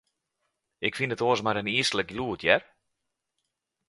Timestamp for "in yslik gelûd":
1.61-2.39